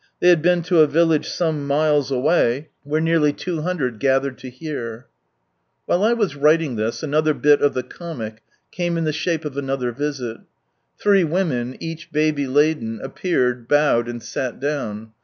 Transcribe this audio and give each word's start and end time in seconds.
They 0.19 0.29
had 0.29 0.41
been 0.41 0.63
to 0.63 0.79
a 0.79 0.87
village 0.87 1.27
some 1.29 1.67
miles 1.67 2.09
away, 2.09 2.69
where 2.81 2.99
nearly 2.99 3.31
two 3.33 3.61
hundred 3.61 3.99
gathered 3.99 4.39
to 4.39 4.49
liear.... 4.49 5.03
While 5.85 6.03
I 6.03 6.13
was 6.13 6.35
writing 6.35 6.75
this, 6.75 7.03
another 7.03 7.35
bit 7.35 7.61
of 7.61 7.75
the 7.75 7.83
comic 7.83 8.41
came 8.71 8.97
in 8.97 9.03
the 9.03 9.13
shape 9.13 9.45
of 9.45 9.57
another 9.57 9.91
visit. 9.91 10.37
Three 10.99 11.23
women, 11.23 11.77
each 11.79 12.11
baby 12.11 12.47
laden, 12.47 12.99
appeared, 13.03 13.67
bowed, 13.67 14.07
and 14.07 14.23
sat 14.23 14.59
down. 14.59 15.11